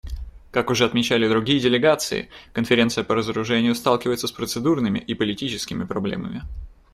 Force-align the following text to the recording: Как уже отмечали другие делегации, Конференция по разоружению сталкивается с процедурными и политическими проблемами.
Как 0.49 0.71
уже 0.71 0.85
отмечали 0.85 1.29
другие 1.29 1.59
делегации, 1.59 2.31
Конференция 2.53 3.03
по 3.03 3.13
разоружению 3.13 3.75
сталкивается 3.75 4.25
с 4.27 4.31
процедурными 4.31 4.97
и 4.97 5.13
политическими 5.13 5.83
проблемами. 5.83 6.41